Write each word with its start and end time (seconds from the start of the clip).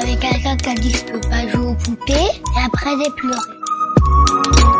Avec 0.00 0.20
quelqu'un 0.20 0.56
qui 0.56 0.70
a 0.70 0.74
dit 0.74 0.90
je 0.90 1.12
peux 1.12 1.20
pas 1.20 1.48
jouer 1.48 1.66
aux 1.66 1.74
poupées, 1.74 2.12
et 2.12 2.60
après 2.64 2.90
j'ai 3.02 3.10
pleuré. 3.12 4.77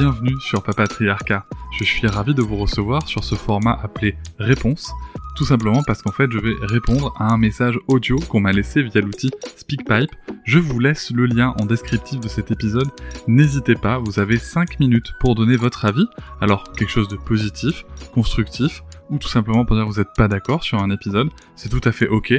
Bienvenue 0.00 0.40
sur 0.40 0.62
Papatriarcat. 0.62 1.44
Je 1.78 1.84
suis 1.84 2.06
ravi 2.06 2.32
de 2.32 2.40
vous 2.40 2.56
recevoir 2.56 3.06
sur 3.06 3.22
ce 3.22 3.34
format 3.34 3.78
appelé 3.82 4.16
Réponse, 4.38 4.90
tout 5.36 5.44
simplement 5.44 5.82
parce 5.82 6.00
qu'en 6.00 6.10
fait 6.10 6.32
je 6.32 6.38
vais 6.38 6.54
répondre 6.62 7.12
à 7.18 7.30
un 7.30 7.36
message 7.36 7.78
audio 7.86 8.16
qu'on 8.16 8.40
m'a 8.40 8.52
laissé 8.52 8.82
via 8.82 9.02
l'outil 9.02 9.30
SpeakPipe. 9.56 10.10
Je 10.46 10.58
vous 10.58 10.78
laisse 10.78 11.10
le 11.10 11.26
lien 11.26 11.54
en 11.60 11.66
descriptif 11.66 12.18
de 12.18 12.28
cet 12.28 12.50
épisode. 12.50 12.88
N'hésitez 13.28 13.74
pas, 13.74 13.98
vous 13.98 14.18
avez 14.18 14.38
5 14.38 14.80
minutes 14.80 15.12
pour 15.20 15.34
donner 15.34 15.56
votre 15.56 15.84
avis. 15.84 16.06
Alors 16.40 16.72
quelque 16.72 16.88
chose 16.88 17.08
de 17.08 17.16
positif, 17.16 17.84
constructif, 18.14 18.82
ou 19.10 19.18
tout 19.18 19.28
simplement 19.28 19.66
pour 19.66 19.76
dire 19.76 19.84
que 19.84 19.90
vous 19.90 19.98
n'êtes 19.98 20.14
pas 20.16 20.28
d'accord 20.28 20.64
sur 20.64 20.78
un 20.78 20.88
épisode, 20.88 21.28
c'est 21.56 21.68
tout 21.68 21.86
à 21.86 21.92
fait 21.92 22.08
ok. 22.08 22.32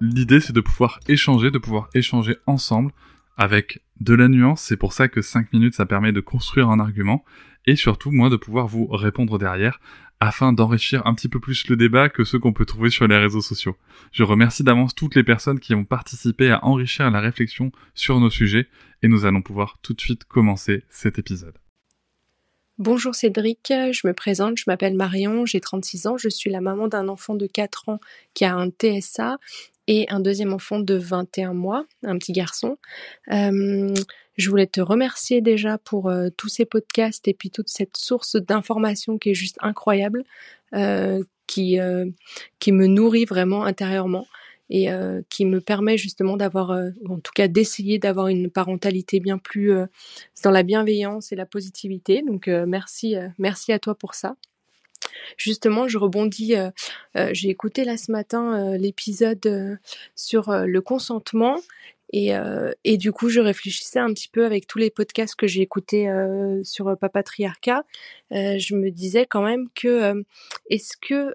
L'idée 0.00 0.40
c'est 0.40 0.52
de 0.52 0.60
pouvoir 0.60 0.98
échanger, 1.06 1.52
de 1.52 1.58
pouvoir 1.58 1.88
échanger 1.94 2.36
ensemble 2.48 2.90
avec 3.36 3.82
de 4.00 4.14
la 4.14 4.28
nuance, 4.28 4.62
c'est 4.62 4.76
pour 4.76 4.92
ça 4.92 5.08
que 5.08 5.22
5 5.22 5.52
minutes 5.52 5.74
ça 5.74 5.86
permet 5.86 6.12
de 6.12 6.20
construire 6.20 6.68
un 6.70 6.80
argument, 6.80 7.24
et 7.66 7.76
surtout 7.76 8.10
moi 8.10 8.30
de 8.30 8.36
pouvoir 8.36 8.66
vous 8.66 8.86
répondre 8.86 9.38
derrière 9.38 9.80
afin 10.22 10.52
d'enrichir 10.52 11.06
un 11.06 11.14
petit 11.14 11.28
peu 11.28 11.40
plus 11.40 11.66
le 11.68 11.76
débat 11.76 12.10
que 12.10 12.24
ceux 12.24 12.38
qu'on 12.38 12.52
peut 12.52 12.66
trouver 12.66 12.90
sur 12.90 13.08
les 13.08 13.16
réseaux 13.16 13.40
sociaux. 13.40 13.76
Je 14.12 14.22
remercie 14.22 14.62
d'avance 14.62 14.94
toutes 14.94 15.14
les 15.14 15.24
personnes 15.24 15.60
qui 15.60 15.74
ont 15.74 15.84
participé 15.84 16.50
à 16.50 16.62
enrichir 16.64 17.10
la 17.10 17.20
réflexion 17.20 17.72
sur 17.94 18.20
nos 18.20 18.30
sujets, 18.30 18.68
et 19.02 19.08
nous 19.08 19.24
allons 19.24 19.40
pouvoir 19.40 19.78
tout 19.82 19.94
de 19.94 20.00
suite 20.00 20.24
commencer 20.24 20.84
cet 20.90 21.18
épisode. 21.18 21.56
Bonjour 22.76 23.14
Cédric, 23.14 23.66
je 23.68 24.06
me 24.06 24.14
présente, 24.14 24.56
je 24.56 24.64
m'appelle 24.66 24.94
Marion, 24.94 25.44
j'ai 25.44 25.60
36 25.60 26.06
ans, 26.06 26.16
je 26.16 26.30
suis 26.30 26.50
la 26.50 26.62
maman 26.62 26.88
d'un 26.88 27.08
enfant 27.08 27.34
de 27.34 27.46
4 27.46 27.90
ans 27.90 28.00
qui 28.32 28.46
a 28.46 28.54
un 28.56 28.70
TSA 28.70 29.36
et 29.86 30.06
un 30.08 30.20
deuxième 30.20 30.52
enfant 30.52 30.78
de 30.78 30.94
21 30.94 31.54
mois, 31.54 31.84
un 32.04 32.16
petit 32.18 32.32
garçon. 32.32 32.78
Euh, 33.32 33.94
je 34.36 34.50
voulais 34.50 34.66
te 34.66 34.80
remercier 34.80 35.40
déjà 35.40 35.78
pour 35.78 36.08
euh, 36.08 36.28
tous 36.36 36.48
ces 36.48 36.64
podcasts 36.64 37.26
et 37.28 37.34
puis 37.34 37.50
toute 37.50 37.68
cette 37.68 37.96
source 37.96 38.36
d'informations 38.36 39.18
qui 39.18 39.30
est 39.30 39.34
juste 39.34 39.58
incroyable, 39.60 40.24
euh, 40.74 41.22
qui, 41.46 41.78
qui 42.60 42.72
me 42.72 42.86
nourrit 42.86 43.24
vraiment 43.24 43.64
intérieurement 43.64 44.26
et 44.72 44.86
qui 45.28 45.46
me 45.46 45.60
permet 45.60 45.98
justement 45.98 46.36
d'avoir, 46.36 46.70
en 46.70 47.18
tout 47.18 47.32
cas 47.34 47.48
d'essayer 47.48 47.98
d'avoir 47.98 48.28
une 48.28 48.48
parentalité 48.52 49.18
bien 49.18 49.36
plus 49.36 49.72
dans 50.44 50.52
la 50.52 50.62
bienveillance 50.62 51.32
et 51.32 51.34
la 51.34 51.46
positivité. 51.46 52.22
Donc 52.22 52.46
merci, 52.46 53.16
merci 53.36 53.72
à 53.72 53.80
toi 53.80 53.96
pour 53.96 54.14
ça. 54.14 54.36
Justement, 55.36 55.88
je 55.88 55.98
rebondis, 55.98 56.54
j'ai 57.32 57.48
écouté 57.48 57.84
là 57.84 57.96
ce 57.96 58.12
matin 58.12 58.76
l'épisode 58.76 59.78
sur 60.14 60.52
le 60.52 60.80
consentement 60.80 61.56
et, 62.12 62.32
et, 62.84 62.96
du 62.96 63.12
coup, 63.12 63.28
je 63.28 63.40
réfléchissais 63.40 64.00
un 64.00 64.12
petit 64.12 64.28
peu 64.28 64.44
avec 64.44 64.66
tous 64.66 64.78
les 64.78 64.90
podcasts 64.90 65.36
que 65.36 65.46
j'ai 65.46 65.62
écoutés 65.62 66.08
euh, 66.08 66.62
sur 66.64 66.96
Papatriarcat. 66.98 67.84
Euh, 68.32 68.58
je 68.58 68.74
me 68.74 68.90
disais 68.90 69.26
quand 69.26 69.42
même 69.42 69.68
que 69.74 70.24
est-ce 70.68 70.96
que 70.96 71.32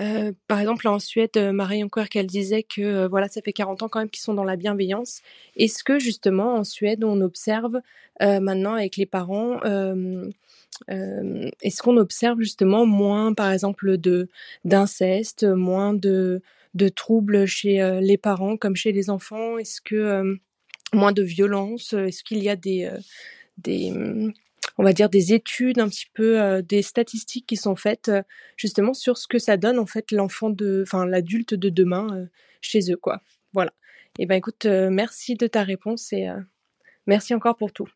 euh, 0.00 0.32
par 0.46 0.60
exemple, 0.60 0.86
en 0.88 0.98
Suède, 0.98 1.30
euh, 1.36 1.52
Marie 1.52 1.82
encore 1.82 2.08
qu'elle 2.08 2.26
disait 2.26 2.62
que 2.62 2.82
euh, 2.82 3.08
voilà, 3.08 3.28
ça 3.28 3.40
fait 3.40 3.52
40 3.52 3.82
ans 3.82 3.88
quand 3.88 4.00
même 4.00 4.10
qu'ils 4.10 4.22
sont 4.22 4.34
dans 4.34 4.44
la 4.44 4.56
bienveillance. 4.56 5.22
Est-ce 5.56 5.82
que 5.82 5.98
justement 5.98 6.54
en 6.56 6.64
Suède, 6.64 7.04
on 7.04 7.20
observe 7.20 7.80
maintenant 8.20 8.72
avec 8.72 8.96
les 8.96 9.04
parents, 9.04 9.60
est-ce 10.88 11.82
qu'on 11.82 11.96
observe 11.98 12.40
justement 12.40 12.86
moins, 12.86 13.34
par 13.34 13.52
exemple, 13.52 13.98
de 13.98 14.28
d'inceste, 14.64 15.44
moins 15.44 15.92
de 15.92 16.40
de 16.74 16.88
troubles 16.88 17.46
chez 17.46 18.00
les 18.00 18.16
parents 18.16 18.56
comme 18.56 18.74
chez 18.74 18.92
les 18.92 19.10
enfants? 19.10 19.58
Est-ce 19.58 19.82
que 19.82 20.38
moins 20.94 21.12
de 21.12 21.22
violence? 21.22 21.92
Est-ce 21.92 22.24
qu'il 22.24 22.42
y 22.42 22.48
a 22.48 22.56
des 22.56 22.90
des 23.58 23.92
on 24.78 24.84
va 24.84 24.92
dire 24.92 25.08
des 25.08 25.32
études 25.32 25.78
un 25.78 25.88
petit 25.88 26.06
peu 26.12 26.40
euh, 26.40 26.62
des 26.62 26.82
statistiques 26.82 27.46
qui 27.46 27.56
sont 27.56 27.76
faites 27.76 28.08
euh, 28.08 28.22
justement 28.56 28.94
sur 28.94 29.18
ce 29.18 29.26
que 29.26 29.38
ça 29.38 29.56
donne 29.56 29.78
en 29.78 29.86
fait 29.86 30.10
l'enfant 30.12 30.50
de 30.50 30.82
enfin 30.86 31.06
l'adulte 31.06 31.54
de 31.54 31.68
demain 31.68 32.08
euh, 32.14 32.26
chez 32.60 32.90
eux 32.90 32.96
quoi 32.96 33.22
voilà 33.52 33.72
et 34.18 34.22
eh 34.22 34.26
ben 34.26 34.36
écoute 34.36 34.64
merci 34.64 35.34
de 35.34 35.46
ta 35.46 35.62
réponse 35.62 36.12
et 36.12 36.26
merci 37.06 37.34
encore 37.34 37.56
pour 37.56 37.72
tout 37.72 37.88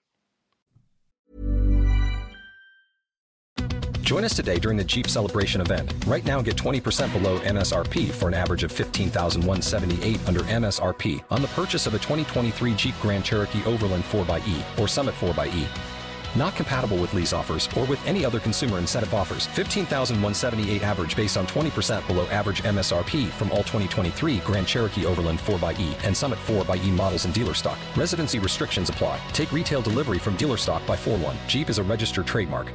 Join 4.02 4.24
us 4.24 4.34
today 4.34 4.58
during 4.58 4.76
the 4.76 4.84
Jeep 4.84 5.06
Celebration 5.06 5.60
event. 5.60 5.94
Right 6.04 6.24
now, 6.24 6.42
get 6.42 6.56
20% 6.56 7.12
below 7.12 7.38
MSRP 7.38 8.10
for 8.10 8.26
an 8.26 8.34
average 8.34 8.64
of 8.64 8.72
15178 8.72 10.18
under 10.26 10.40
MSRP 10.40 11.22
on 11.30 11.40
the 11.40 11.48
purchase 11.48 11.86
of 11.86 11.94
a 11.94 11.98
2023 11.98 12.74
Jeep 12.74 12.94
Grand 13.00 13.24
Cherokee 13.24 13.62
Overland 13.64 14.02
4xE 14.02 14.80
or 14.80 14.88
Summit 14.88 15.14
4xE. 15.14 15.89
Not 16.36 16.54
compatible 16.54 16.96
with 16.96 17.14
lease 17.14 17.32
offers 17.32 17.68
or 17.76 17.84
with 17.84 18.04
any 18.06 18.24
other 18.24 18.40
consumer 18.40 18.78
incentive 18.78 19.14
offers. 19.14 19.46
15,178 19.48 20.82
average 20.82 21.16
based 21.16 21.36
on 21.36 21.46
20% 21.46 22.06
below 22.06 22.26
average 22.26 22.62
MSRP 22.62 23.28
from 23.28 23.50
all 23.50 23.58
2023 23.58 24.38
Grand 24.38 24.66
Cherokee 24.66 25.06
Overland 25.06 25.38
4xE 25.40 26.04
and 26.04 26.16
Summit 26.16 26.38
4xE 26.46 26.90
models 26.90 27.24
in 27.24 27.32
dealer 27.32 27.54
stock. 27.54 27.78
Residency 27.96 28.38
restrictions 28.38 28.90
apply. 28.90 29.20
Take 29.32 29.52
retail 29.52 29.82
delivery 29.82 30.18
from 30.18 30.36
dealer 30.36 30.56
stock 30.56 30.86
by 30.86 30.96
4 30.96 31.18
1. 31.18 31.36
Jeep 31.48 31.68
is 31.70 31.78
a 31.78 31.82
registered 31.84 32.26
trademark. 32.26 32.72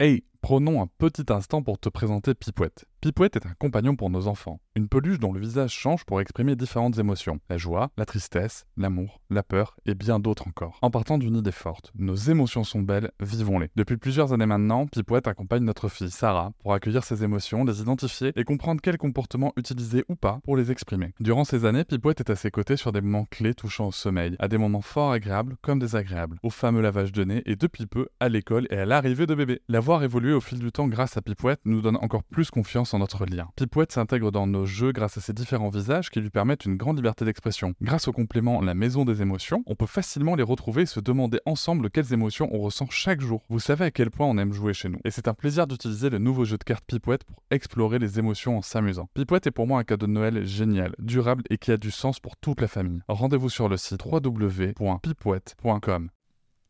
Hey, 0.00 0.22
prenons 0.40 0.80
un 0.80 0.88
petit 0.98 1.30
instant 1.30 1.62
pour 1.62 1.78
te 1.78 1.90
présenter 1.90 2.32
Pipouette. 2.34 2.84
Pipouette 3.02 3.36
est 3.36 3.46
un 3.46 3.54
compagnon 3.58 3.96
pour 3.96 4.10
nos 4.10 4.26
enfants, 4.26 4.60
une 4.76 4.86
peluche 4.86 5.18
dont 5.18 5.32
le 5.32 5.40
visage 5.40 5.72
change 5.72 6.04
pour 6.04 6.20
exprimer 6.20 6.54
différentes 6.54 6.98
émotions, 6.98 7.40
la 7.48 7.56
joie, 7.56 7.90
la 7.96 8.04
tristesse, 8.04 8.66
l'amour, 8.76 9.22
la 9.30 9.42
peur 9.42 9.74
et 9.86 9.94
bien 9.94 10.18
d'autres 10.18 10.46
encore. 10.46 10.78
En 10.82 10.90
partant 10.90 11.16
d'une 11.16 11.36
idée 11.36 11.50
forte, 11.50 11.92
nos 11.94 12.14
émotions 12.14 12.62
sont 12.62 12.82
belles, 12.82 13.10
vivons-les. 13.18 13.70
Depuis 13.74 13.96
plusieurs 13.96 14.34
années 14.34 14.44
maintenant, 14.44 14.86
Pipouette 14.86 15.28
accompagne 15.28 15.64
notre 15.64 15.88
fille 15.88 16.10
Sarah 16.10 16.52
pour 16.58 16.74
accueillir 16.74 17.02
ses 17.02 17.24
émotions, 17.24 17.64
les 17.64 17.80
identifier 17.80 18.32
et 18.36 18.44
comprendre 18.44 18.82
quels 18.82 18.98
comportements 18.98 19.54
utiliser 19.56 20.04
ou 20.10 20.14
pas 20.14 20.40
pour 20.44 20.58
les 20.58 20.70
exprimer. 20.70 21.14
Durant 21.20 21.44
ces 21.44 21.64
années, 21.64 21.84
Pipouette 21.84 22.20
est 22.20 22.30
à 22.30 22.36
ses 22.36 22.50
côtés 22.50 22.76
sur 22.76 22.92
des 22.92 23.00
moments 23.00 23.24
clés 23.30 23.54
touchant 23.54 23.86
au 23.86 23.92
sommeil, 23.92 24.36
à 24.40 24.48
des 24.48 24.58
moments 24.58 24.82
fort 24.82 25.12
agréables 25.12 25.56
comme 25.62 25.78
désagréables, 25.78 26.38
au 26.42 26.50
fameux 26.50 26.82
lavage 26.82 27.12
de 27.12 27.24
nez 27.24 27.42
et 27.46 27.56
depuis 27.56 27.86
peu 27.86 28.08
à 28.20 28.28
l'école 28.28 28.66
et 28.68 28.76
à 28.76 28.84
l'arrivée 28.84 29.26
de 29.26 29.34
bébé. 29.34 29.62
L'avoir 29.68 30.04
évolué 30.04 30.34
au 30.34 30.42
fil 30.42 30.58
du 30.58 30.70
temps 30.70 30.86
grâce 30.86 31.16
à 31.16 31.22
Pipouette 31.22 31.60
nous 31.64 31.80
donne 31.80 31.96
encore 31.96 32.24
plus 32.24 32.50
confiance 32.50 32.89
notre 32.98 33.26
lien. 33.26 33.48
Pipouette 33.56 33.92
s'intègre 33.92 34.30
dans 34.30 34.46
nos 34.46 34.66
jeux 34.66 34.92
grâce 34.92 35.16
à 35.16 35.20
ses 35.20 35.32
différents 35.32 35.68
visages 35.68 36.10
qui 36.10 36.20
lui 36.20 36.30
permettent 36.30 36.64
une 36.64 36.76
grande 36.76 36.96
liberté 36.96 37.24
d'expression. 37.24 37.74
Grâce 37.80 38.08
au 38.08 38.12
complément 38.12 38.60
La 38.60 38.74
Maison 38.74 39.04
des 39.04 39.22
émotions, 39.22 39.62
on 39.66 39.74
peut 39.74 39.86
facilement 39.86 40.34
les 40.34 40.42
retrouver 40.42 40.82
et 40.82 40.86
se 40.86 41.00
demander 41.00 41.40
ensemble 41.46 41.90
quelles 41.90 42.12
émotions 42.12 42.48
on 42.52 42.58
ressent 42.58 42.86
chaque 42.90 43.20
jour. 43.20 43.42
Vous 43.48 43.60
savez 43.60 43.86
à 43.86 43.90
quel 43.90 44.10
point 44.10 44.26
on 44.26 44.38
aime 44.38 44.52
jouer 44.52 44.74
chez 44.74 44.88
nous. 44.88 44.98
Et 45.04 45.10
c'est 45.10 45.28
un 45.28 45.34
plaisir 45.34 45.66
d'utiliser 45.66 46.10
le 46.10 46.18
nouveau 46.18 46.44
jeu 46.44 46.58
de 46.58 46.64
cartes 46.64 46.84
Pipouette 46.86 47.24
pour 47.24 47.42
explorer 47.50 47.98
les 47.98 48.18
émotions 48.18 48.58
en 48.58 48.62
s'amusant. 48.62 49.08
Pipouette 49.14 49.46
est 49.46 49.52
pour 49.52 49.66
moi 49.66 49.80
un 49.80 49.84
cadeau 49.84 50.06
de 50.06 50.12
Noël 50.12 50.44
génial, 50.44 50.94
durable 50.98 51.44
et 51.50 51.58
qui 51.58 51.72
a 51.72 51.76
du 51.76 51.90
sens 51.90 52.20
pour 52.20 52.36
toute 52.36 52.60
la 52.60 52.68
famille. 52.68 53.00
Rendez-vous 53.08 53.48
sur 53.48 53.68
le 53.68 53.76
site 53.76 54.04
www.pipouette.com. 54.04 56.10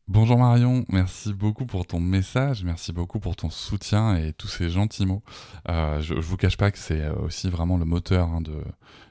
Bonjour 0.07 0.37
Marion, 0.37 0.83
merci 0.89 1.31
beaucoup 1.31 1.65
pour 1.65 1.85
ton 1.85 1.99
message, 1.99 2.63
merci 2.63 2.91
beaucoup 2.91 3.19
pour 3.19 3.35
ton 3.35 3.49
soutien 3.49 4.15
et 4.15 4.33
tous 4.33 4.47
ces 4.47 4.69
gentils 4.69 5.05
mots. 5.05 5.21
Euh, 5.69 6.01
je, 6.01 6.15
ne 6.15 6.19
vous 6.19 6.37
cache 6.37 6.57
pas 6.57 6.71
que 6.71 6.77
c'est 6.77 7.01
euh, 7.01 7.13
aussi 7.15 7.49
vraiment 7.49 7.77
le 7.77 7.85
moteur 7.85 8.27
hein, 8.27 8.41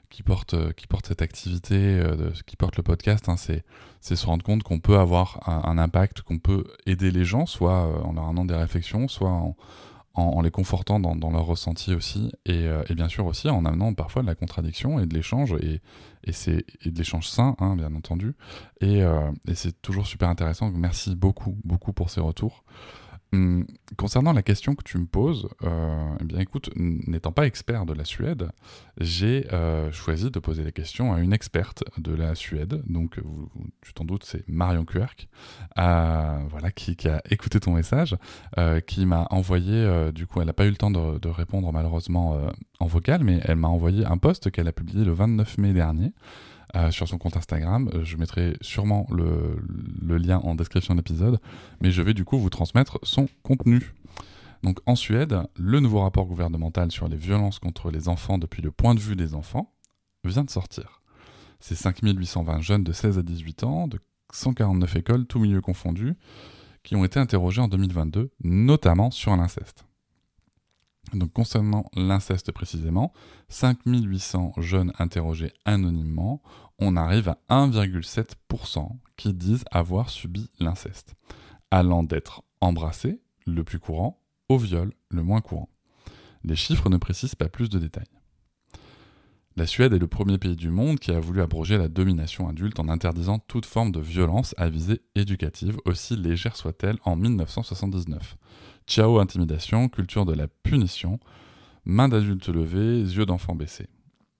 qui, 0.09 0.21
porte, 0.21 0.53
euh, 0.53 0.71
qui 0.73 0.87
porte 0.87 1.07
cette 1.07 1.21
activité, 1.21 2.03
qui 2.45 2.55
porte 2.55 2.77
le 2.77 2.83
podcast. 2.83 3.29
Hein, 3.29 3.37
c'est, 3.37 3.63
se 4.01 4.25
rendre 4.25 4.43
compte 4.43 4.63
qu'on 4.63 4.79
peut 4.79 4.99
avoir 4.99 5.39
un, 5.49 5.77
impact, 5.77 6.21
qu'on 6.21 6.37
peut 6.37 6.65
aider 6.85 7.09
les 7.09 7.25
gens, 7.25 7.45
soit 7.45 8.05
en 8.05 8.13
leur 8.13 8.25
amenant 8.25 8.45
des 8.45 8.55
réflexions, 8.55 9.07
soit 9.07 9.31
en, 9.31 9.55
en, 10.13 10.41
les 10.41 10.51
confortant 10.51 10.99
dans, 10.99 11.31
leur 11.31 11.45
ressenti 11.45 11.93
aussi, 11.93 12.31
et, 12.45 12.65
et, 12.89 12.95
bien 12.95 13.07
sûr 13.07 13.25
aussi 13.25 13.49
en 13.49 13.65
amenant 13.65 13.93
parfois 13.93 14.21
de 14.21 14.27
la 14.27 14.35
contradiction 14.35 14.99
et 14.99 15.05
de 15.05 15.13
l'échange, 15.13 15.53
et, 15.53 15.81
de 16.27 16.97
l'échange 16.97 17.29
sain, 17.29 17.55
hein, 17.59 17.75
bien 17.75 17.93
entendu. 17.95 18.35
Euh, 18.83 19.31
et 19.47 19.55
c'est 19.55 19.81
toujours 19.81 20.07
super 20.07 20.29
intéressant. 20.29 20.71
merci 20.71 21.15
beaucoup, 21.15 21.57
beaucoup 21.63 21.93
pour 21.93 22.09
ces 22.09 22.21
retours. 22.21 22.63
Hum, 23.33 23.65
concernant 23.95 24.33
la 24.33 24.43
question 24.43 24.75
que 24.75 24.83
tu 24.83 24.97
me 24.97 25.05
poses, 25.05 25.47
euh, 25.63 26.15
eh 26.19 26.23
bien 26.25 26.39
écoute, 26.39 26.69
n'étant 26.75 27.31
pas 27.31 27.45
expert 27.45 27.85
de 27.85 27.93
la 27.93 28.03
Suède, 28.03 28.49
j'ai 28.99 29.47
euh, 29.53 29.89
choisi 29.93 30.29
de 30.31 30.39
poser 30.39 30.65
les 30.65 30.73
questions 30.73 31.13
à 31.13 31.19
une 31.21 31.31
experte 31.31 31.85
de 31.97 32.13
la 32.13 32.35
Suède. 32.35 32.83
Donc, 32.87 33.19
tu 33.81 33.93
t'en 33.93 34.03
doutes, 34.03 34.25
c'est 34.25 34.45
Marion 34.49 34.85
euh, 35.79 36.39
voilà, 36.49 36.71
qui, 36.71 36.97
a 37.07 37.21
écouté 37.29 37.61
ton 37.61 37.73
message, 37.73 38.17
qui 38.85 39.05
m'a 39.05 39.27
envoyé, 39.29 40.11
du 40.11 40.27
coup, 40.27 40.41
elle 40.41 40.47
n'a 40.47 40.53
pas 40.53 40.65
eu 40.65 40.69
le 40.69 40.75
temps 40.75 40.91
de, 40.91 41.17
de 41.17 41.29
répondre 41.29 41.71
malheureusement 41.71 42.37
en 42.79 42.87
vocal, 42.87 43.23
mais 43.23 43.39
elle 43.45 43.55
m'a 43.55 43.69
envoyé 43.69 44.05
un 44.05 44.17
post 44.17 44.51
qu'elle 44.51 44.67
a 44.67 44.73
publié 44.73 45.05
le 45.05 45.13
29 45.13 45.57
mai 45.57 45.71
dernier. 45.71 46.11
Euh, 46.77 46.89
sur 46.89 47.05
son 47.05 47.17
compte 47.17 47.35
Instagram. 47.35 47.89
Euh, 47.93 48.05
je 48.05 48.15
mettrai 48.15 48.55
sûrement 48.61 49.05
le, 49.11 50.17
lien 50.17 50.37
en 50.39 50.55
description 50.55 50.93
de 50.93 50.99
l'épisode, 50.99 51.37
mais 51.81 51.91
je 51.91 52.01
vais 52.01 52.13
du 52.13 52.23
coup 52.23 52.37
vous 52.37 52.49
transmettre 52.49 52.97
son 53.03 53.27
contenu. 53.43 53.93
Donc 54.63 54.79
en 54.85 54.95
Suède, 54.95 55.41
le 55.57 55.81
nouveau 55.81 55.99
rapport 55.99 56.25
gouvernemental 56.25 56.89
sur 56.89 57.09
les 57.09 57.17
violences 57.17 57.59
contre 57.59 57.91
les 57.91 58.07
enfants 58.07 58.37
depuis 58.37 58.61
le 58.61 58.71
point 58.71 58.95
de 58.95 59.01
vue 59.01 59.17
des 59.17 59.35
enfants 59.35 59.73
vient 60.23 60.45
de 60.45 60.49
sortir. 60.49 61.01
C'est 61.59 61.75
5820 61.75 62.61
jeunes 62.61 62.83
de 62.85 62.93
16 62.93 63.17
à 63.17 63.21
18 63.21 63.63
ans, 63.65 63.87
de 63.89 63.99
149 64.31 64.95
écoles, 64.95 65.25
tous 65.25 65.39
milieux 65.39 65.61
confondus, 65.61 66.13
qui 66.83 66.95
ont 66.95 67.03
été 67.03 67.19
interrogés 67.19 67.61
en 67.61 67.67
2022, 67.67 68.31
notamment 68.45 69.11
sur 69.11 69.35
l'inceste. 69.35 69.83
Donc 71.13 71.33
concernant 71.33 71.85
l'inceste 71.95 72.51
précisément, 72.51 73.11
5800 73.49 74.53
jeunes 74.57 74.93
interrogés 74.97 75.51
anonymement, 75.65 76.41
on 76.79 76.95
arrive 76.95 77.29
à 77.29 77.37
1,7% 77.49 78.89
qui 79.17 79.33
disent 79.33 79.65
avoir 79.71 80.09
subi 80.09 80.49
l'inceste, 80.59 81.15
allant 81.69 82.03
d'être 82.03 82.43
embrassé, 82.61 83.21
le 83.45 83.63
plus 83.63 83.79
courant, 83.79 84.21
au 84.49 84.57
viol, 84.57 84.93
le 85.09 85.23
moins 85.23 85.41
courant. 85.41 85.69
Les 86.43 86.55
chiffres 86.55 86.89
ne 86.89 86.97
précisent 86.97 87.35
pas 87.35 87.49
plus 87.49 87.69
de 87.69 87.79
détails. 87.79 88.20
La 89.57 89.67
Suède 89.67 89.91
est 89.91 89.99
le 89.99 90.07
premier 90.07 90.37
pays 90.37 90.55
du 90.55 90.69
monde 90.69 90.97
qui 90.97 91.11
a 91.11 91.19
voulu 91.19 91.41
abroger 91.41 91.77
la 91.77 91.89
domination 91.89 92.47
adulte 92.47 92.79
en 92.79 92.87
interdisant 92.87 93.37
toute 93.37 93.65
forme 93.65 93.91
de 93.91 93.99
violence 93.99 94.55
à 94.57 94.69
visée 94.69 95.01
éducative, 95.13 95.77
aussi 95.83 96.15
légère 96.15 96.55
soit-elle, 96.55 96.97
en 97.03 97.17
1979. 97.17 98.37
Ciao 98.87 99.19
intimidation, 99.19 99.89
culture 99.89 100.25
de 100.25 100.33
la 100.33 100.47
punition, 100.47 101.19
main 101.83 102.07
d'adulte 102.07 102.47
levée, 102.47 103.01
yeux 103.01 103.25
d'enfant 103.25 103.53
baissés. 103.53 103.89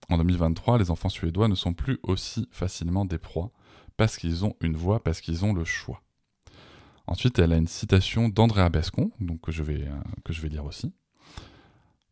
En 0.09 0.17
2023, 0.17 0.77
les 0.77 0.91
enfants 0.91 1.09
suédois 1.09 1.49
ne 1.49 1.55
sont 1.55 1.73
plus 1.73 1.99
aussi 2.03 2.47
facilement 2.49 3.03
des 3.03 3.17
proies, 3.17 3.51
parce 3.97 4.15
qu'ils 4.15 4.45
ont 4.45 4.55
une 4.61 4.77
voix, 4.77 5.03
parce 5.03 5.19
qu'ils 5.19 5.43
ont 5.43 5.53
le 5.53 5.65
choix. 5.65 6.01
Ensuite, 7.05 7.37
elle 7.37 7.51
a 7.51 7.57
une 7.57 7.67
citation 7.67 8.29
d'Andrea 8.29 8.69
Bescon, 8.69 9.11
donc 9.19 9.41
que 9.41 9.51
je, 9.51 9.61
vais, 9.61 9.81
euh, 9.81 10.01
que 10.23 10.31
je 10.31 10.41
vais 10.41 10.47
lire 10.47 10.63
aussi. 10.63 10.93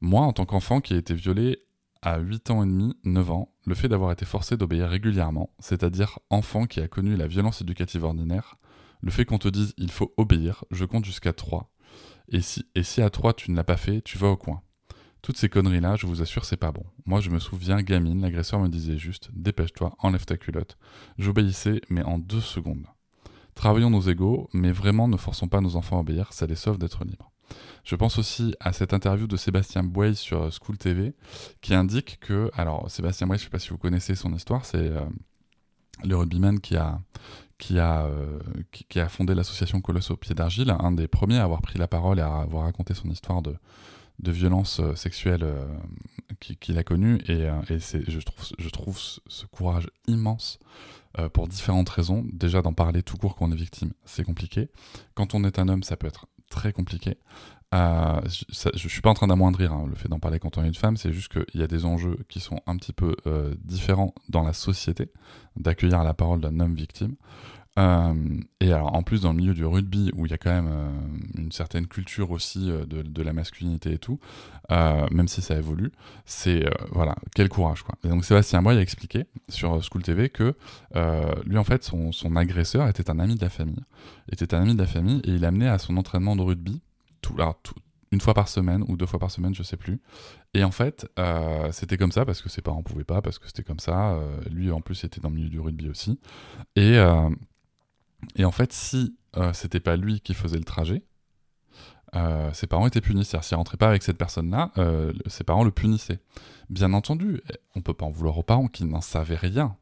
Moi, 0.01 0.21
en 0.21 0.33
tant 0.33 0.45
qu'enfant 0.45 0.81
qui 0.81 0.93
a 0.93 0.97
été 0.97 1.13
violé 1.13 1.59
à 2.01 2.19
8 2.19 2.51
ans 2.51 2.63
et 2.63 2.67
demi, 2.67 2.95
9 3.03 3.31
ans, 3.31 3.55
le 3.65 3.75
fait 3.75 3.87
d'avoir 3.87 4.11
été 4.11 4.25
forcé 4.25 4.57
d'obéir 4.57 4.89
régulièrement, 4.89 5.49
c'est-à-dire 5.59 6.19
enfant 6.29 6.65
qui 6.65 6.79
a 6.79 6.87
connu 6.87 7.15
la 7.15 7.27
violence 7.27 7.61
éducative 7.61 8.03
ordinaire, 8.03 8.57
le 9.01 9.11
fait 9.11 9.25
qu'on 9.25 9.37
te 9.37 9.47
dise 9.47 9.73
il 9.77 9.91
faut 9.91 10.13
obéir, 10.17 10.65
je 10.71 10.85
compte 10.85 11.05
jusqu'à 11.05 11.33
3, 11.33 11.71
et 12.29 12.41
si, 12.41 12.65
et 12.75 12.83
si 12.83 13.01
à 13.01 13.09
3 13.09 13.33
tu 13.33 13.51
ne 13.51 13.55
l'as 13.55 13.63
pas 13.63 13.77
fait, 13.77 14.01
tu 14.01 14.17
vas 14.17 14.27
au 14.27 14.37
coin. 14.37 14.61
Toutes 15.21 15.37
ces 15.37 15.49
conneries-là, 15.49 15.97
je 15.97 16.07
vous 16.07 16.21
assure, 16.21 16.45
c'est 16.45 16.55
pas 16.55 16.71
bon. 16.71 16.85
Moi, 17.05 17.19
je 17.19 17.29
me 17.29 17.39
souviens, 17.39 17.81
gamine, 17.81 18.21
l'agresseur 18.21 18.59
me 18.59 18.69
disait 18.69 18.97
juste 18.97 19.29
Dépêche-toi, 19.33 19.93
enlève 19.99 20.23
ta 20.23 20.37
culotte. 20.37 20.77
J'obéissais, 21.17 21.81
mais 21.89 22.03
en 22.03 22.19
deux 22.19 22.39
secondes. 22.39 22.85
Travaillons 23.53 23.89
nos 23.89 23.99
égaux, 23.99 24.49
mais 24.53 24.71
vraiment 24.71 25.09
ne 25.09 25.17
forçons 25.17 25.49
pas 25.49 25.59
nos 25.59 25.75
enfants 25.75 25.97
à 25.97 26.01
obéir, 26.01 26.31
ça 26.31 26.45
les 26.45 26.55
sauve 26.55 26.77
d'être 26.77 27.03
libres. 27.03 27.33
Je 27.83 27.95
pense 27.95 28.17
aussi 28.17 28.55
à 28.59 28.73
cette 28.73 28.93
interview 28.93 29.27
de 29.27 29.37
Sébastien 29.37 29.83
Boy 29.83 30.15
sur 30.15 30.49
School 30.53 30.77
TV 30.77 31.13
qui 31.61 31.73
indique 31.73 32.19
que, 32.19 32.51
alors 32.55 32.89
Sébastien 32.89 33.27
Boy, 33.27 33.37
je 33.37 33.43
ne 33.43 33.45
sais 33.45 33.51
pas 33.51 33.59
si 33.59 33.69
vous 33.69 33.77
connaissez 33.77 34.15
son 34.15 34.33
histoire, 34.33 34.65
c'est 34.65 34.77
euh, 34.77 35.01
le 36.03 36.15
rugbyman 36.15 36.59
qui 36.59 36.75
a, 36.75 36.99
euh, 37.71 38.39
qui, 38.71 38.99
a 38.99 39.09
fondé 39.09 39.35
l'association 39.35 39.81
Colosse 39.81 40.11
au 40.11 40.17
pied 40.17 40.35
d'argile, 40.35 40.75
un 40.79 40.91
des 40.91 41.07
premiers 41.07 41.37
à 41.37 41.43
avoir 41.43 41.61
pris 41.61 41.77
la 41.77 41.87
parole 41.87 42.19
et 42.19 42.21
à 42.23 42.37
avoir 42.37 42.63
raconté 42.63 42.93
son 42.93 43.09
histoire 43.09 43.41
de, 43.41 43.55
violence 44.21 44.79
euh, 44.79 44.95
sexuelle 44.95 45.43
euh, 45.43 45.65
qu'il 46.59 46.77
a 46.77 46.83
connue. 46.83 47.19
Et, 47.27 47.47
et 47.69 47.79
je, 47.79 48.19
trouve, 48.19 48.45
je 48.57 48.69
trouve 48.69 48.97
ce 48.99 49.45
courage 49.45 49.89
immense 50.07 50.59
pour 51.33 51.47
différentes 51.47 51.89
raisons. 51.89 52.25
Déjà 52.31 52.61
d'en 52.61 52.73
parler 52.73 53.01
tout 53.01 53.17
court 53.17 53.35
quand 53.35 53.47
on 53.47 53.51
est 53.51 53.55
victime, 53.55 53.93
c'est 54.05 54.23
compliqué. 54.23 54.69
Quand 55.15 55.33
on 55.33 55.43
est 55.43 55.57
un 55.57 55.67
homme, 55.67 55.83
ça 55.83 55.97
peut 55.97 56.07
être 56.07 56.27
très 56.49 56.73
compliqué. 56.73 57.17
Euh, 57.73 58.19
je, 58.25 58.69
ne 58.73 58.89
suis 58.89 59.01
pas 59.01 59.11
en 59.11 59.13
train 59.13 59.27
d'amoindrir 59.27 59.71
hein, 59.71 59.85
le 59.87 59.95
fait 59.95 60.09
d'en 60.09 60.19
parler 60.19 60.39
quand 60.39 60.57
on 60.57 60.63
est 60.63 60.67
une 60.67 60.73
femme, 60.73 60.97
c'est 60.97 61.13
juste 61.13 61.31
qu'il 61.31 61.61
y 61.61 61.63
a 61.63 61.67
des 61.67 61.85
enjeux 61.85 62.17
qui 62.27 62.39
sont 62.39 62.59
un 62.65 62.75
petit 62.77 62.93
peu 62.93 63.15
euh, 63.27 63.53
différents 63.63 64.15
dans 64.27 64.43
la 64.43 64.53
société, 64.53 65.11
d'accueillir 65.55 66.03
la 66.03 66.15
parole 66.15 66.41
d'un 66.41 66.59
homme 66.59 66.73
victime. 66.73 67.15
Euh, 67.79 68.13
et 68.59 68.71
alors, 68.73 68.93
en 68.93 69.03
plus, 69.03 69.21
dans 69.21 69.31
le 69.31 69.37
milieu 69.37 69.53
du 69.53 69.65
rugby, 69.65 70.11
où 70.15 70.25
il 70.25 70.31
y 70.31 70.33
a 70.33 70.37
quand 70.37 70.51
même 70.51 70.69
une 71.37 71.51
certaine 71.51 71.87
culture 71.87 72.31
aussi 72.31 72.67
de, 72.67 73.23
la 73.23 73.33
masculinité 73.33 73.93
et 73.93 73.97
tout, 73.97 74.19
même 74.69 75.27
si 75.27 75.41
ça 75.41 75.55
évolue, 75.55 75.91
c'est 76.25 76.65
voilà, 76.91 77.15
quel 77.35 77.49
courage 77.49 77.83
quoi. 77.83 77.95
Et 78.03 78.09
donc 78.09 78.23
Sébastien 78.23 78.61
Boy 78.61 78.77
a 78.77 78.81
expliqué 78.81 79.25
sur 79.47 79.81
School 79.83 80.03
TV 80.03 80.29
que 80.29 80.55
lui, 81.45 81.57
en 81.57 81.63
fait, 81.63 81.83
son, 81.83 82.35
agresseur 82.35 82.87
était 82.87 83.09
un 83.09 83.19
ami 83.19 83.35
de 83.35 83.41
la 83.41 83.49
famille, 83.49 83.83
était 84.31 84.53
un 84.53 84.61
ami 84.61 84.73
de 84.73 84.79
la 84.81 84.87
famille, 84.87 85.21
et 85.23 85.31
il 85.31 85.45
amenait 85.45 85.69
à 85.69 85.79
son 85.79 85.97
entraînement 85.97 86.35
de 86.35 86.41
rugby 86.41 86.81
tout, 87.21 87.35
une 88.11 88.21
fois 88.21 88.33
par 88.33 88.47
semaine 88.47 88.83
ou 88.87 88.97
deux 88.97 89.05
fois 89.05 89.19
par 89.19 89.31
semaine, 89.31 89.53
je 89.53 89.63
sais 89.63 89.77
plus. 89.77 89.99
Et 90.53 90.63
en 90.63 90.71
fait, 90.71 91.07
euh, 91.19 91.71
c'était 91.71 91.97
comme 91.97 92.11
ça 92.11 92.25
parce 92.25 92.41
que 92.41 92.49
ses 92.49 92.61
parents 92.61 92.81
pouvaient 92.81 93.03
pas, 93.03 93.21
parce 93.21 93.37
que 93.37 93.47
c'était 93.47 93.63
comme 93.63 93.79
ça. 93.79 94.13
Euh, 94.13 94.39
lui, 94.49 94.71
en 94.71 94.81
plus, 94.81 95.03
était 95.03 95.21
dans 95.21 95.29
le 95.29 95.35
milieu 95.35 95.49
du 95.49 95.59
rugby 95.59 95.89
aussi. 95.89 96.19
Et, 96.75 96.97
euh, 96.97 97.29
et 98.35 98.45
en 98.45 98.51
fait, 98.51 98.73
si 98.73 99.17
c'était 99.53 99.79
pas 99.79 99.95
lui 99.95 100.21
qui 100.21 100.33
faisait 100.33 100.57
le 100.57 100.63
trajet, 100.63 101.03
ses 102.53 102.67
parents 102.67 102.87
étaient 102.87 103.01
punis. 103.01 103.25
C'est-à-dire, 103.25 103.45
s'il 103.45 103.57
rentrait 103.57 103.77
pas 103.77 103.87
avec 103.87 104.03
cette 104.03 104.17
personne-là, 104.17 104.71
ses 105.27 105.43
parents 105.43 105.63
le 105.63 105.71
punissaient. 105.71 106.19
Bien 106.69 106.93
entendu, 106.93 107.41
on 107.75 107.81
peut 107.81 107.93
pas 107.93 108.05
en 108.05 108.11
vouloir 108.11 108.37
aux 108.37 108.43
parents 108.43 108.67
qui 108.67 108.85
n'en 108.85 109.01
savaient 109.01 109.35
rien. 109.35 109.75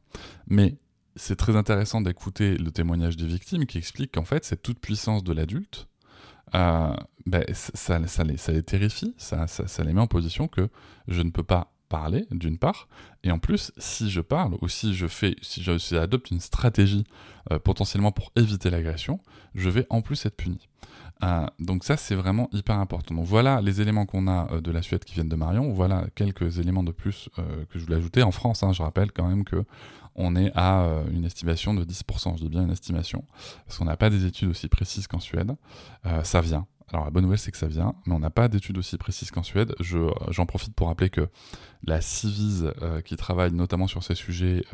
Mais 0.46 0.78
c'est 1.18 1.36
très 1.36 1.56
intéressant 1.56 2.00
d'écouter 2.00 2.56
le 2.56 2.70
témoignage 2.70 3.16
des 3.16 3.26
victimes 3.26 3.66
qui 3.66 3.78
expliquent 3.78 4.12
qu'en 4.12 4.24
fait, 4.24 4.44
cette 4.44 4.62
toute 4.62 4.78
puissance 4.78 5.24
de 5.24 5.32
l'adulte, 5.32 5.88
euh, 6.54 6.94
ben, 7.26 7.44
ça, 7.52 7.98
les, 7.98 8.62
terrifie, 8.62 9.14
ça, 9.18 9.46
les 9.84 9.92
met 9.92 10.00
en 10.00 10.06
position 10.06 10.48
que 10.48 10.70
je 11.08 11.20
ne 11.22 11.30
peux 11.30 11.42
pas 11.42 11.72
parler, 11.88 12.26
d'une 12.30 12.58
part, 12.58 12.88
et 13.24 13.30
en 13.30 13.38
plus, 13.38 13.72
si 13.78 14.10
je 14.10 14.20
parle 14.20 14.56
ou 14.60 14.68
si 14.68 14.94
je 14.94 15.06
fais, 15.06 15.36
si 15.42 15.62
j'adopte 15.62 16.30
une 16.30 16.40
stratégie 16.40 17.04
euh, 17.50 17.58
potentiellement 17.58 18.12
pour 18.12 18.32
éviter 18.36 18.70
l'agression, 18.70 19.20
je 19.54 19.68
vais 19.70 19.86
en 19.90 20.02
plus 20.02 20.26
être 20.26 20.36
puni. 20.36 20.68
Euh, 21.24 21.46
donc 21.58 21.82
ça, 21.82 21.96
c'est 21.96 22.14
vraiment 22.14 22.48
hyper 22.52 22.78
important. 22.78 23.14
Donc 23.14 23.26
voilà 23.26 23.60
les 23.60 23.80
éléments 23.80 24.06
qu'on 24.06 24.28
a 24.28 24.60
de 24.60 24.70
la 24.70 24.82
Suède 24.82 25.04
qui 25.04 25.14
viennent 25.14 25.28
de 25.28 25.36
Marion. 25.36 25.72
Voilà 25.72 26.06
quelques 26.14 26.58
éléments 26.58 26.84
de 26.84 26.92
plus 26.92 27.28
que 27.36 27.78
je 27.78 27.84
voulais 27.84 27.96
ajouter. 27.96 28.22
En 28.22 28.30
France, 28.30 28.62
hein, 28.62 28.72
je 28.72 28.82
rappelle 28.82 29.10
quand 29.10 29.26
même 29.26 29.44
que 29.44 29.64
on 30.18 30.34
est 30.34 30.50
à 30.54 30.82
euh, 30.82 31.04
une 31.12 31.24
estimation 31.24 31.72
de 31.72 31.84
10%. 31.84 32.36
Je 32.36 32.42
dis 32.42 32.48
bien 32.48 32.64
une 32.64 32.72
estimation, 32.72 33.24
parce 33.64 33.78
qu'on 33.78 33.84
n'a 33.84 33.96
pas 33.96 34.10
des 34.10 34.26
études 34.26 34.50
aussi 34.50 34.68
précises 34.68 35.06
qu'en 35.06 35.20
Suède. 35.20 35.52
Euh, 36.04 36.22
ça 36.24 36.40
vient. 36.40 36.66
Alors 36.92 37.04
la 37.04 37.10
bonne 37.10 37.24
nouvelle 37.24 37.38
c'est 37.38 37.50
que 37.50 37.58
ça 37.58 37.66
vient, 37.66 37.94
mais 38.06 38.14
on 38.14 38.18
n'a 38.18 38.30
pas 38.30 38.48
d'études 38.48 38.78
aussi 38.78 38.96
précises 38.96 39.30
qu'en 39.30 39.42
Suède. 39.42 39.74
j'en 39.80 40.46
profite 40.46 40.74
pour 40.74 40.88
rappeler 40.88 41.10
que 41.10 41.28
la 41.84 42.00
Civise 42.00 42.72
euh, 42.82 43.00
qui 43.00 43.16
travaille 43.16 43.52
notamment 43.52 43.86
sur 43.86 44.02
ces 44.02 44.14
sujets, 44.14 44.64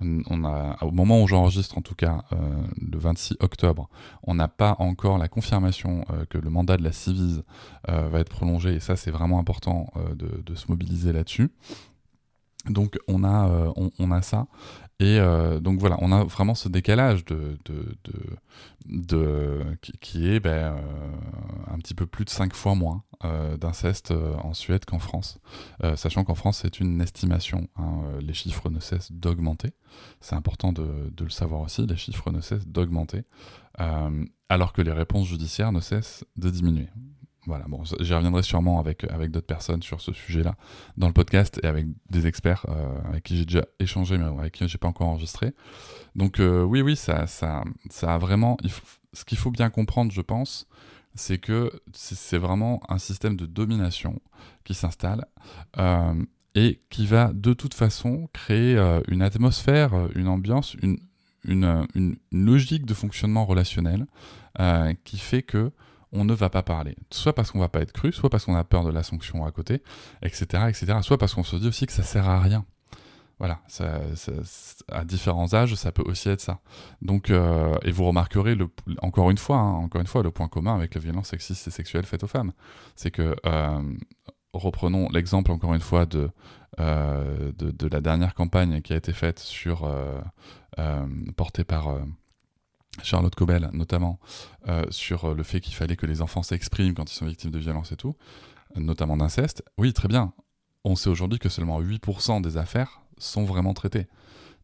on, 0.00 0.44
a, 0.44 0.78
au 0.82 0.90
moment 0.90 1.22
où 1.22 1.28
j'enregistre 1.28 1.78
en 1.78 1.82
tout 1.82 1.94
cas, 1.94 2.24
le 2.30 2.98
26 2.98 3.36
octobre, 3.40 3.88
on 4.22 4.34
n'a 4.34 4.48
pas 4.48 4.76
encore 4.78 5.18
la 5.18 5.28
confirmation 5.28 6.04
que 6.30 6.38
le 6.38 6.50
mandat 6.50 6.76
de 6.76 6.82
la 6.82 6.92
Civise 6.92 7.44
va 7.86 8.18
être 8.18 8.30
prolongé, 8.30 8.74
et 8.74 8.80
ça 8.80 8.96
c'est 8.96 9.10
vraiment 9.10 9.38
important 9.38 9.92
de, 10.16 10.54
se 10.54 10.66
mobiliser 10.68 11.12
là-dessus. 11.12 11.50
Donc 12.68 12.98
on 13.08 13.24
a, 13.24 13.48
euh, 13.48 13.72
on, 13.98 14.10
a 14.10 14.22
ça. 14.22 14.46
Et 15.00 15.18
euh, 15.18 15.60
donc 15.60 15.80
voilà, 15.80 15.96
on 16.00 16.12
a 16.12 16.24
vraiment 16.24 16.54
ce 16.54 16.68
décalage 16.68 17.24
de, 17.24 17.58
qui, 20.00 20.28
est 20.28 20.40
ben, 20.40 20.50
euh, 20.50 20.78
un 21.70 21.78
petit 21.78 21.94
peu 21.94 22.06
plus 22.06 22.24
de 22.24 22.30
5 22.30 22.54
fois 22.54 22.74
moins 22.74 23.02
d'inceste 23.58 24.12
en 24.42 24.52
Suède 24.52 24.84
qu'en 24.84 24.98
France. 24.98 25.38
sachant 25.96 26.24
qu'en 26.24 26.34
France, 26.34 26.58
c'est 26.60 26.78
une 26.78 27.00
estimation. 27.00 27.68
Hein, 27.76 28.02
les 28.20 28.34
chiffres 28.34 28.68
ne 28.68 28.80
cessent 28.80 29.12
d'augmenter. 29.12 29.72
C'est 30.20 30.34
important 30.34 30.74
de, 30.74 31.10
le 31.18 31.30
savoir 31.30 31.62
aussi, 31.62 31.86
les 31.86 31.96
chiffres 31.96 32.30
ne 32.30 32.42
cessent 32.42 32.66
d'augmenter. 32.66 33.22
alors 34.50 34.74
que 34.74 34.82
les 34.82 34.92
réponses 34.92 35.26
judiciaires 35.26 35.72
ne 35.72 35.80
cessent 35.80 36.24
de 36.36 36.50
diminuer. 36.50 36.88
Voilà, 37.46 37.66
bon, 37.68 37.82
j'y 38.00 38.14
reviendrai 38.14 38.42
sûrement 38.42 38.80
avec, 38.80 39.04
avec 39.04 39.30
d'autres 39.30 39.46
personnes 39.46 39.82
sur 39.82 40.00
ce 40.00 40.12
sujet-là 40.12 40.54
dans 40.96 41.08
le 41.08 41.12
podcast 41.12 41.60
et 41.62 41.66
avec 41.66 41.86
des 42.08 42.26
experts 42.26 42.64
euh, 42.68 42.98
avec 43.08 43.24
qui 43.24 43.36
j'ai 43.36 43.44
déjà 43.44 43.64
échangé, 43.78 44.16
mais 44.16 44.24
avec 44.24 44.54
qui 44.54 44.66
j'ai 44.66 44.78
pas 44.78 44.88
encore 44.88 45.08
enregistré. 45.08 45.52
Donc 46.16 46.40
euh, 46.40 46.62
oui, 46.62 46.80
oui, 46.80 46.96
ça, 46.96 47.26
ça, 47.26 47.62
ça 47.90 48.14
a 48.14 48.18
vraiment. 48.18 48.56
ce 49.12 49.24
qu'il 49.24 49.36
faut 49.36 49.50
bien 49.50 49.68
comprendre, 49.68 50.10
je 50.10 50.22
pense, 50.22 50.66
c'est 51.14 51.38
que 51.38 51.70
c'est 51.92 52.38
vraiment 52.38 52.80
un 52.88 52.98
système 52.98 53.36
de 53.36 53.46
domination 53.46 54.20
qui 54.64 54.72
s'installe 54.72 55.26
euh, 55.78 56.14
et 56.54 56.80
qui 56.88 57.06
va 57.06 57.30
de 57.34 57.52
toute 57.52 57.74
façon 57.74 58.28
créer 58.32 58.78
une 59.08 59.20
atmosphère, 59.20 59.92
une 60.14 60.28
ambiance, 60.28 60.74
une, 60.82 60.98
une, 61.44 61.86
une, 61.94 62.16
logique 62.32 62.86
de 62.86 62.94
fonctionnement 62.94 63.44
relationnel 63.44 64.06
qui 65.02 65.18
fait 65.18 65.42
que 65.42 65.72
on 66.14 66.24
ne 66.24 66.32
va 66.32 66.48
pas 66.48 66.62
parler. 66.62 66.96
Soit 67.10 67.34
parce 67.34 67.50
qu'on 67.50 67.58
va 67.58 67.68
pas 67.68 67.80
être 67.80 67.92
cru, 67.92 68.12
soit 68.12 68.30
parce 68.30 68.44
qu'on 68.44 68.54
a 68.54 68.64
peur 68.64 68.84
de 68.84 68.90
la 68.90 69.02
sanction 69.02 69.44
à 69.44 69.50
côté, 69.50 69.82
etc., 70.22 70.64
etc. 70.68 70.98
Soit 71.02 71.18
parce 71.18 71.34
qu'on 71.34 71.42
se 71.42 71.56
dit 71.56 71.68
aussi 71.68 71.86
que 71.86 71.92
ça 71.92 72.02
sert 72.02 72.28
à 72.28 72.40
rien. 72.40 72.64
Voilà, 73.40 73.60
à 74.92 75.04
différents 75.04 75.54
âges, 75.54 75.74
ça 75.74 75.90
peut 75.90 76.04
aussi 76.06 76.28
être 76.28 76.40
ça. 76.40 76.60
Donc, 77.02 77.30
euh, 77.30 77.74
et 77.82 77.90
vous 77.90 78.04
remarquerez 78.04 78.54
le, 78.54 78.68
encore 79.02 79.28
une 79.30 79.38
fois, 79.38 79.56
hein, 79.56 79.72
encore 79.72 80.00
une 80.00 80.06
fois, 80.06 80.22
le 80.22 80.30
point 80.30 80.46
commun 80.46 80.76
avec 80.76 80.94
la 80.94 81.00
violence 81.00 81.28
sexiste 81.28 81.66
et 81.66 81.70
sexuelle 81.72 82.06
faite 82.06 82.22
aux 82.22 82.28
femmes, 82.28 82.52
c'est 82.94 83.10
que 83.10 83.34
euh, 83.44 83.94
reprenons 84.52 85.08
l'exemple 85.10 85.50
encore 85.50 85.74
une 85.74 85.80
fois 85.80 86.06
euh, 86.78 87.52
de, 87.58 87.88
la 87.88 88.00
dernière 88.00 88.34
campagne 88.34 88.80
qui 88.82 88.92
a 88.92 88.96
été 88.96 89.12
faite 89.12 89.40
sur 89.40 89.92
portée 91.36 91.64
par 91.64 91.88
Charlotte 93.02 93.34
Cobel 93.34 93.70
notamment 93.72 94.18
sur 94.90 95.34
le 95.34 95.42
fait 95.42 95.60
qu'il 95.60 95.74
fallait 95.74 95.96
que 95.96 96.06
les 96.06 96.22
enfants 96.22 96.42
s'expriment 96.42 96.94
quand 96.94 97.10
ils 97.10 97.14
sont 97.14 97.26
victimes 97.26 97.50
de 97.50 97.58
violence 97.58 97.92
et 97.92 97.96
tout, 97.96 98.16
notamment 98.76 99.16
d'inceste. 99.16 99.64
Oui, 99.78 99.92
très 99.92 100.08
bien. 100.08 100.32
On 100.84 100.96
sait 100.96 101.10
aujourd'hui 101.10 101.38
que 101.38 101.48
seulement 101.48 101.80
8% 101.80 102.42
des 102.42 102.56
affaires 102.56 103.00
sont 103.18 103.44
vraiment 103.44 103.74
traités. 103.74 104.06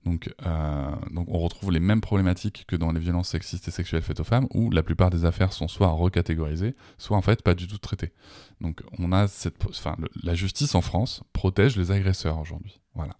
Donc, 0.04 0.32
euh, 0.46 0.96
donc 1.10 1.28
on 1.28 1.38
retrouve 1.38 1.72
les 1.72 1.80
mêmes 1.80 2.00
problématiques 2.00 2.64
que 2.66 2.76
dans 2.76 2.92
les 2.92 3.00
violences 3.00 3.28
sexistes 3.28 3.68
et 3.68 3.70
sexuelles 3.70 4.02
faites 4.02 4.20
aux 4.20 4.24
femmes, 4.24 4.46
où 4.54 4.70
la 4.70 4.82
plupart 4.82 5.10
des 5.10 5.24
affaires 5.24 5.52
sont 5.52 5.68
soit 5.68 5.88
recatégorisées, 5.88 6.74
soit 6.96 7.16
en 7.16 7.22
fait 7.22 7.42
pas 7.42 7.54
du 7.54 7.66
tout 7.66 7.78
traitées. 7.78 8.12
Donc 8.60 8.82
on 8.98 9.12
a 9.12 9.28
cette, 9.28 9.62
enfin, 9.68 9.96
la 10.22 10.34
justice 10.34 10.74
en 10.74 10.80
France 10.80 11.22
protège 11.32 11.76
les 11.76 11.90
agresseurs 11.90 12.38
aujourd'hui. 12.38 12.80
Voilà. 12.94 13.14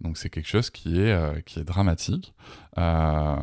Donc 0.00 0.18
c'est 0.18 0.30
quelque 0.30 0.48
chose 0.48 0.70
qui 0.70 1.00
est, 1.00 1.12
euh, 1.12 1.40
qui 1.40 1.60
est 1.60 1.64
dramatique. 1.64 2.34
Euh, 2.78 3.36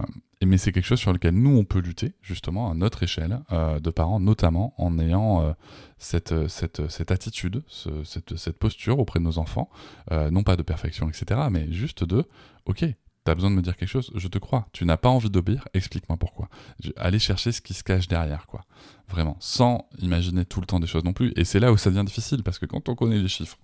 mais 0.45 0.57
c'est 0.57 0.71
quelque 0.71 0.85
chose 0.85 0.99
sur 0.99 1.13
lequel 1.13 1.35
nous, 1.35 1.55
on 1.55 1.63
peut 1.63 1.79
lutter, 1.79 2.13
justement, 2.21 2.71
à 2.71 2.73
notre 2.73 3.03
échelle, 3.03 3.39
euh, 3.51 3.79
de 3.79 3.89
parents, 3.89 4.19
notamment 4.19 4.73
en 4.77 4.97
ayant 4.99 5.41
euh, 5.41 5.53
cette, 5.97 6.47
cette, 6.47 6.89
cette, 6.89 7.11
attitude, 7.11 7.63
cette, 8.03 8.35
cette, 8.35 8.57
posture 8.57 8.99
auprès 8.99 9.19
de 9.19 9.25
nos 9.25 9.37
enfants, 9.37 9.69
euh, 10.11 10.31
non 10.31 10.43
pas 10.43 10.55
de 10.55 10.63
perfection, 10.63 11.09
etc., 11.09 11.41
mais 11.51 11.71
juste 11.71 12.03
de, 12.03 12.25
ok, 12.65 12.85
t'as 13.23 13.35
besoin 13.35 13.51
de 13.51 13.55
me 13.55 13.61
dire 13.61 13.77
quelque 13.77 13.89
chose, 13.89 14.11
je 14.15 14.27
te 14.27 14.37
crois, 14.37 14.67
tu 14.73 14.85
n'as 14.85 14.97
pas 14.97 15.09
envie 15.09 15.29
d'obéir, 15.29 15.67
explique-moi 15.73 16.17
pourquoi. 16.17 16.49
Aller 16.97 17.19
chercher 17.19 17.51
ce 17.51 17.61
qui 17.61 17.73
se 17.73 17.83
cache 17.83 18.07
derrière, 18.07 18.47
quoi. 18.47 18.61
Vraiment, 19.09 19.37
sans 19.39 19.87
imaginer 19.99 20.45
tout 20.45 20.59
le 20.59 20.65
temps 20.65 20.79
des 20.79 20.87
choses 20.87 21.03
non 21.03 21.13
plus. 21.13 21.31
Et 21.35 21.45
c'est 21.45 21.59
là 21.59 21.71
où 21.71 21.77
ça 21.77 21.89
devient 21.89 22.05
difficile, 22.05 22.43
parce 22.43 22.59
que 22.59 22.65
quand 22.65 22.89
on 22.89 22.95
connaît 22.95 23.19
les 23.19 23.27
chiffres, 23.27 23.57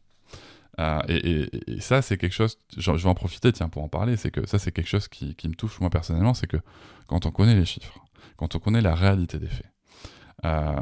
euh, 0.80 1.00
et, 1.08 1.82
ça, 1.82 2.02
c'est 2.02 2.18
quelque 2.18 2.34
chose, 2.34 2.58
je, 2.78 2.92
vais 2.92 3.06
en 3.06 3.16
profiter, 3.16 3.52
tiens, 3.52 3.68
pour 3.70 3.84
en 3.84 3.90
parler, 3.90 4.16
c'est 4.16 4.32
que 4.32 4.48
ça, 4.48 4.60
c'est 4.60 4.72
quelque 4.72 4.88
chose 4.88 5.08
qui, 5.08 5.36
me 5.46 5.54
touche 5.54 5.80
moi 5.82 5.90
personnellement, 5.90 6.34
c'est 6.34 6.48
que 6.48 6.58
quand 7.08 7.26
on 7.26 7.32
connaît 7.32 7.56
les 7.56 7.66
chiffres, 7.66 8.00
quand 8.38 8.56
on 8.56 8.60
connaît 8.60 8.82
la 8.82 8.96
réalité 8.96 9.40
des 9.40 9.48
faits, 9.48 9.72
euh, 10.46 10.80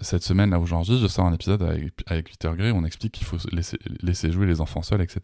cette 0.00 0.22
semaine, 0.22 0.50
là 0.50 0.58
où 0.58 0.66
j'enregistre, 0.66 1.02
je 1.02 1.08
sors 1.08 1.26
un 1.26 1.34
épisode 1.34 1.62
avec, 1.62 2.30
Peter 2.30 2.50
Gray 2.56 2.70
où 2.70 2.76
on 2.76 2.84
explique 2.84 3.12
qu'il 3.12 3.26
faut 3.26 3.36
laisser, 3.52 3.78
laisser, 4.00 4.32
jouer 4.32 4.46
les 4.46 4.60
enfants 4.60 4.82
seuls, 4.82 5.02
etc. 5.02 5.20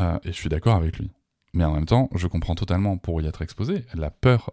Euh, 0.00 0.18
et 0.24 0.28
je 0.28 0.36
suis 0.36 0.48
d'accord 0.48 0.74
avec 0.74 0.98
lui. 0.98 1.10
Mais 1.56 1.64
en 1.64 1.72
même 1.72 1.86
temps, 1.86 2.10
je 2.14 2.26
comprends 2.26 2.54
totalement, 2.54 2.98
pour 2.98 3.22
y 3.22 3.26
être 3.26 3.40
exposé, 3.40 3.86
la 3.94 4.10
peur 4.10 4.50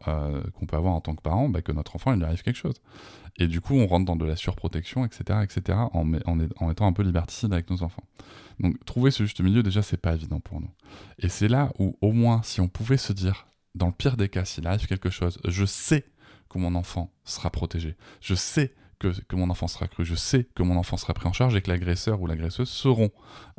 qu'on 0.53 0.65
peut 0.65 0.77
avoir 0.77 0.93
en 0.93 1.01
tant 1.01 1.13
que 1.15 1.21
parent, 1.21 1.49
bah, 1.49 1.61
que 1.61 1.73
notre 1.73 1.97
enfant, 1.97 2.13
il 2.13 2.19
lui 2.19 2.25
arrive 2.25 2.43
quelque 2.43 2.55
chose. 2.55 2.75
Et 3.35 3.47
du 3.47 3.59
coup, 3.59 3.75
on 3.75 3.87
rentre 3.87 4.05
dans 4.05 4.15
de 4.15 4.23
la 4.23 4.37
surprotection, 4.37 5.03
etc., 5.03 5.39
etc., 5.43 5.79
en, 5.91 6.69
étant 6.71 6.87
un 6.87 6.93
peu 6.93 7.03
liberticide 7.03 7.51
avec 7.51 7.69
nos 7.69 7.83
enfants. 7.83 8.05
Donc, 8.61 8.77
trouver 8.85 9.11
ce 9.11 9.23
juste 9.23 9.41
milieu, 9.41 9.63
déjà, 9.63 9.81
c'est 9.81 9.97
pas 9.97 10.13
évident 10.13 10.39
pour 10.39 10.61
nous. 10.61 10.71
Et 11.19 11.27
c'est 11.27 11.49
là 11.49 11.73
où, 11.77 11.97
au 11.99 12.13
moins, 12.13 12.41
si 12.41 12.61
on 12.61 12.69
pouvait 12.69 12.95
se 12.95 13.11
dire, 13.11 13.47
dans 13.75 13.87
le 13.87 13.91
pire 13.91 14.15
des 14.15 14.29
cas, 14.29 14.45
s'il 14.45 14.65
arrive 14.65 14.87
quelque 14.87 15.09
chose, 15.09 15.41
je 15.45 15.65
sais 15.65 16.05
que 16.47 16.57
mon 16.57 16.73
enfant 16.73 17.11
sera 17.25 17.49
protégé. 17.49 17.97
Je 18.21 18.33
sais 18.33 18.73
que, 18.99 19.09
que, 19.27 19.35
mon 19.35 19.49
enfant 19.49 19.67
sera 19.67 19.89
cru. 19.89 20.05
Je 20.05 20.15
sais 20.15 20.47
que 20.55 20.63
mon 20.63 20.77
enfant 20.77 20.95
sera 20.95 21.13
pris 21.13 21.27
en 21.27 21.33
charge 21.33 21.53
et 21.53 21.61
que 21.61 21.69
l'agresseur 21.69 22.21
ou 22.21 22.27
l'agresseuse 22.27 22.69
seront 22.69 23.11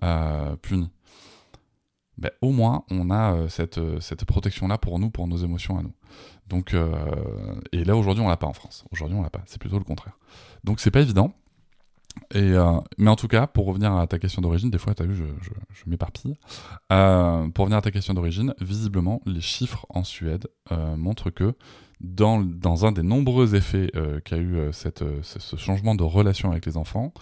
euh, 0.02 0.56
punis. 0.56 0.88
Ben, 2.16 2.30
au 2.40 2.52
moins, 2.52 2.85
on 2.90 3.11
a 3.11 3.35
euh, 3.35 3.49
cette, 3.49 3.78
euh, 3.78 3.99
cette 4.00 4.25
protection-là 4.25 4.78
pour 4.78 4.99
nous, 4.99 5.11
pour 5.11 5.26
nos 5.26 5.37
émotions 5.37 5.78
à 5.78 5.83
nous. 5.83 5.92
Donc, 6.49 6.75
euh, 6.75 6.94
et 7.73 7.85
là, 7.85 7.97
aujourd'hui, 7.97 8.23
on 8.23 8.28
l'a 8.28 8.37
pas 8.37 8.47
en 8.47 8.52
France. 8.52 8.85
Aujourd'hui, 8.92 9.16
on 9.18 9.23
l'a 9.23 9.30
pas. 9.30 9.42
C'est 9.47 9.61
plutôt 9.61 9.78
le 9.78 9.85
contraire. 9.85 10.16
Donc, 10.62 10.80
c'est 10.80 10.90
pas 10.90 11.00
évident. 11.00 11.35
Et, 12.35 12.54
mais 12.99 13.11
en 13.11 13.16
tout 13.16 13.28
cas, 13.28 13.47
pour 13.47 13.66
revenir 13.66 13.94
à 13.94 14.06
ta 14.06 14.18
question 14.18 14.42
d'origine, 14.42 14.71
des 14.71 14.78
fois, 14.78 14.94
tu 14.94 15.02
as 15.02 15.06
vu, 15.06 15.14
je, 15.14 15.83
m'éparpille. 15.87 16.37
pour 16.88 17.64
revenir 17.64 17.78
à 17.78 17.83
ta 17.83 17.90
question 17.90 18.14
d'origine, 18.14 18.54
visiblement, 18.61 19.21
les 19.26 19.40
chiffres 19.40 19.87
en 19.88 20.04
Suède 20.04 20.47
montrent 20.71 21.30
que 21.30 21.54
dans, 22.00 22.87
un 22.87 22.92
des 22.92 23.02
nombreux 23.02 23.54
effets 23.54 23.90
qu'a 24.25 24.38
eu 24.38 24.68
ce 24.73 25.56
changement 25.56 25.94
de 25.94 26.02
relation 26.02 26.50
avec 26.50 26.66
les 26.66 26.76
enfants, 26.76 27.12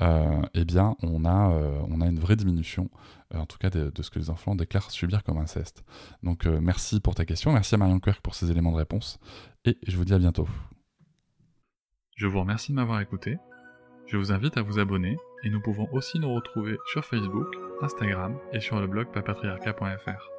eh 0.00 0.64
bien, 0.64 0.96
on 1.02 1.24
a, 1.24 2.06
une 2.06 2.20
vraie 2.20 2.36
diminution 2.36 2.88
euh, 3.34 3.38
en 3.38 3.46
tout 3.46 3.58
cas 3.58 3.70
de, 3.70 3.90
ce 4.02 4.10
que 4.10 4.18
les 4.18 4.30
enfants 4.30 4.54
déclarent 4.54 4.90
subir 4.90 5.22
comme 5.22 5.38
inceste. 5.38 5.84
Donc 6.22 6.46
euh, 6.46 6.58
merci 6.60 7.00
pour 7.00 7.14
ta 7.14 7.24
question, 7.24 7.52
merci 7.52 7.74
à 7.74 7.78
Marion 7.78 7.98
Quirk 8.00 8.20
pour 8.20 8.34
ces 8.34 8.50
éléments 8.50 8.72
de 8.72 8.76
réponse, 8.76 9.18
et 9.64 9.78
je 9.86 9.96
vous 9.96 10.04
dis 10.04 10.14
à 10.14 10.18
bientôt. 10.18 10.48
Je 12.16 12.26
vous 12.26 12.40
remercie 12.40 12.72
de 12.72 12.76
m'avoir 12.76 13.00
écouté, 13.00 13.38
je 14.06 14.16
vous 14.16 14.32
invite 14.32 14.56
à 14.56 14.62
vous 14.62 14.78
abonner, 14.78 15.16
et 15.44 15.50
nous 15.50 15.60
pouvons 15.60 15.88
aussi 15.92 16.18
nous 16.18 16.32
retrouver 16.32 16.76
sur 16.86 17.04
Facebook, 17.04 17.54
Instagram 17.80 18.38
et 18.52 18.60
sur 18.60 18.80
le 18.80 18.86
blog 18.86 19.10
papatriarca.fr. 19.12 20.30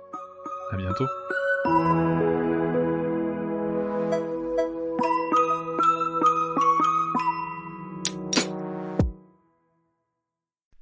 À 0.72 0.78
bientôt 0.78 1.06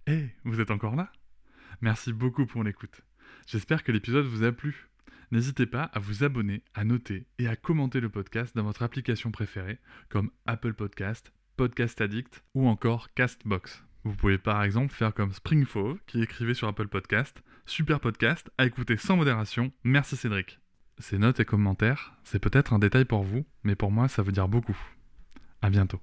Hé, 0.08 0.30
vous 0.44 0.60
êtes 0.60 0.72
encore 0.72 0.96
là? 0.96 1.12
Merci 1.82 2.14
beaucoup 2.14 2.46
pour 2.46 2.64
l'écoute. 2.64 3.02
J'espère 3.48 3.84
que 3.84 3.92
l'épisode 3.92 4.26
vous 4.26 4.44
a 4.44 4.52
plu. 4.52 4.90
N'hésitez 5.32 5.66
pas 5.66 5.84
à 5.84 6.00
vous 6.00 6.24
abonner, 6.24 6.64
à 6.74 6.84
noter 6.84 7.26
et 7.40 7.48
à 7.48 7.56
commenter 7.56 8.02
le 8.02 8.10
podcast 8.10 8.56
dans 8.56 8.64
votre 8.64 8.84
application 8.84 9.32
préférée, 9.32 9.80
comme 10.10 10.30
Apple 10.46 10.74
Podcast, 10.74 11.32
Podcast 11.58 12.02
Addict 12.02 12.44
ou 12.54 12.68
encore 12.68 13.14
Castbox. 13.14 13.84
Vous 14.04 14.16
pouvez 14.16 14.38
par 14.38 14.64
exemple 14.64 14.94
faire 14.94 15.14
comme 15.14 15.34
Springfove 15.34 16.00
qui 16.08 16.22
écrivait 16.22 16.54
sur 16.54 16.68
Apple 16.68 16.88
Podcast 16.88 17.44
Super 17.66 18.00
podcast 18.00 18.50
à 18.58 18.66
écouter 18.66 18.98
sans 18.98 19.16
modération, 19.16 19.72
merci 19.84 20.18
Cédric. 20.18 20.60
Ces 20.98 21.18
notes 21.18 21.40
et 21.40 21.46
commentaires, 21.46 22.14
c'est 22.24 22.40
peut-être 22.40 22.74
un 22.74 22.80
détail 22.80 23.06
pour 23.06 23.24
vous, 23.24 23.46
mais 23.64 23.76
pour 23.76 23.92
moi 23.92 24.08
ça 24.08 24.24
veut 24.24 24.32
dire 24.32 24.48
beaucoup. 24.48 24.78
À 25.62 25.70
bientôt. 25.70 26.02